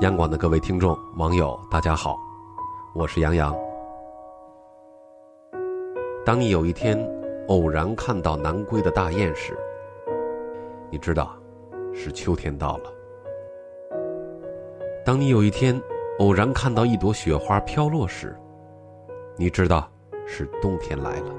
[0.00, 2.18] 央广的各位听众、网友，大家好，
[2.94, 3.56] 我是杨洋。
[6.26, 6.98] 当你有一天
[7.46, 9.56] 偶然看到南归的大雁时，
[10.90, 11.36] 你知道
[11.94, 12.90] 是秋天到了；
[15.06, 15.80] 当你有一天
[16.18, 18.36] 偶然看到一朵雪花飘落时，
[19.36, 19.88] 你知道
[20.26, 21.32] 是冬天来了；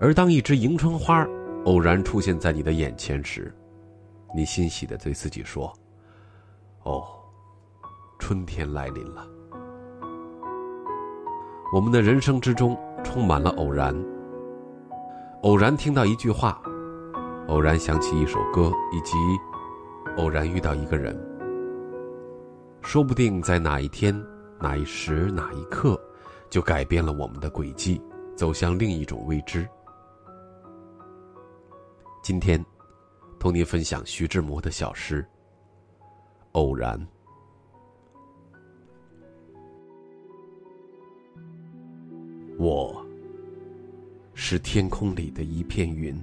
[0.00, 1.28] 而当一只迎春花
[1.66, 3.54] 偶然出现在你的眼前时，
[4.34, 5.70] 你欣喜的对自己说
[6.88, 7.06] ：“哦，
[8.18, 9.28] 春天来临了。”
[11.70, 12.74] 我们的人生之中
[13.04, 13.94] 充满了偶然，
[15.42, 16.58] 偶然听到一句话，
[17.48, 19.18] 偶然想起一首歌，以及
[20.16, 21.14] 偶然遇到一个人。
[22.80, 24.18] 说不定在哪一天、
[24.58, 26.00] 哪一时、哪一刻，
[26.48, 28.00] 就改变了我们的轨迹，
[28.34, 29.68] 走向另一种未知。
[32.22, 32.64] 今天。
[33.40, 35.22] 同您分享徐志摩的小诗
[36.52, 36.98] 《偶然》。
[42.58, 43.04] 我
[44.34, 46.20] 是天空里的一片云，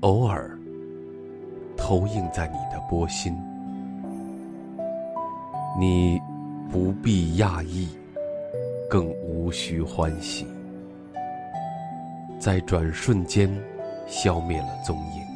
[0.00, 0.58] 偶尔
[1.76, 3.34] 投影在你的波心。
[5.78, 6.20] 你
[6.70, 7.88] 不必讶异，
[8.90, 10.46] 更无需欢喜，
[12.38, 13.50] 在转瞬间
[14.06, 15.35] 消灭了踪影。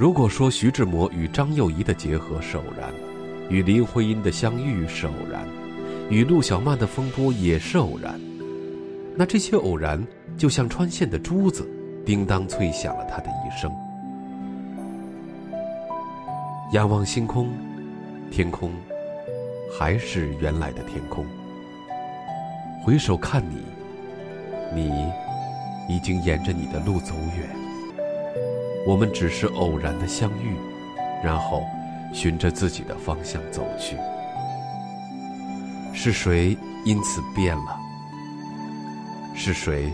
[0.00, 2.90] 如果说徐志摩与张幼仪的结合是偶然，
[3.50, 5.46] 与林徽因的相遇是偶然，
[6.08, 8.18] 与陆小曼的风波也是偶然，
[9.14, 10.02] 那这些偶然
[10.38, 11.68] 就像穿线的珠子，
[12.06, 13.70] 叮当脆响了他的一生。
[16.72, 17.50] 仰望星空，
[18.30, 18.72] 天空
[19.78, 21.26] 还是原来的天空。
[22.82, 23.62] 回首看你，
[24.74, 25.12] 你
[25.94, 27.69] 已经沿着你的路走远。
[28.86, 30.56] 我们只是偶然的相遇，
[31.22, 31.62] 然后
[32.14, 33.96] 循着自己的方向走去。
[35.92, 37.78] 是谁因此变了？
[39.34, 39.92] 是谁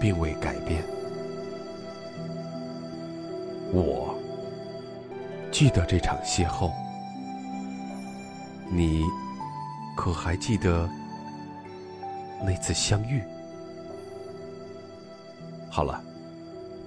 [0.00, 0.82] 并未改变？
[3.72, 4.18] 我
[5.52, 6.72] 记得这场邂逅，
[8.68, 9.04] 你
[9.96, 10.88] 可还记得
[12.42, 13.22] 那次相遇？
[15.70, 16.02] 好了。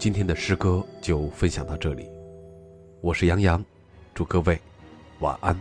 [0.04, 2.10] 今天的诗歌就分享到这里，
[3.00, 3.64] 我是杨洋，
[4.14, 4.60] 祝各位
[5.20, 5.58] 晚安。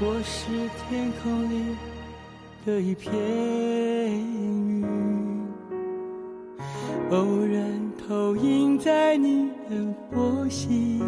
[0.00, 0.50] 我是
[0.88, 1.76] 天空里
[2.66, 4.84] 的一片云，
[7.12, 11.00] 偶然投影在你的波心，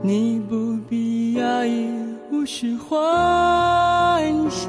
[0.00, 1.90] 你不必讶异，
[2.30, 4.68] 无需欢喜。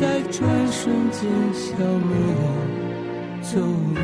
[0.00, 2.42] 在转瞬间消灭了
[3.42, 3.58] 踪
[3.96, 4.00] 影。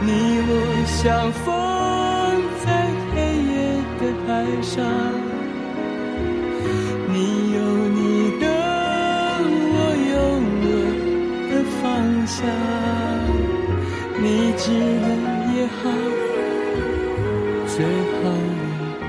[0.00, 0.08] 你
[0.48, 0.50] 我
[0.86, 1.46] 相逢
[2.64, 2.66] 在
[3.12, 3.14] 黑
[3.52, 3.52] 夜
[4.00, 4.26] 的海
[4.62, 4.72] 上，
[7.12, 7.14] 你
[7.52, 7.56] 有
[7.90, 8.00] 你
[8.40, 8.42] 的，
[9.74, 9.76] 我
[10.12, 10.14] 有
[10.62, 10.66] 我
[11.50, 11.52] 的
[11.82, 11.82] 方
[12.26, 12.40] 向。
[14.18, 14.24] 你
[14.56, 14.64] 记
[15.02, 15.06] 了
[15.54, 15.80] 也好，
[17.66, 18.64] 最好你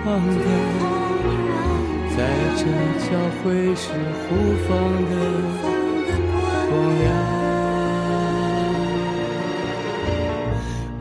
[0.06, 0.10] 忘
[0.44, 1.03] 掉。
[2.16, 2.20] 在
[2.56, 2.62] 这
[3.00, 3.10] 交
[3.42, 3.90] 汇时
[4.22, 4.30] 互
[4.68, 4.70] 放
[5.10, 5.12] 的
[6.70, 7.04] 光亮，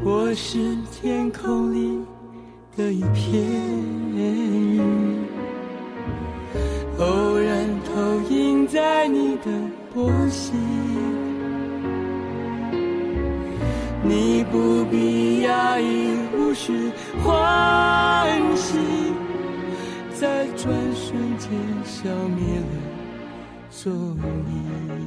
[0.02, 2.00] 我是天空里
[2.74, 3.30] 的一片
[4.14, 4.80] 云，
[6.98, 7.92] 偶然投
[8.34, 9.50] 影在你的
[9.92, 10.54] 波心，
[14.02, 16.90] 你不必讶异，无需
[20.62, 21.50] 转瞬间
[21.84, 22.66] 消灭了
[23.68, 23.92] 踪
[24.48, 25.02] 影。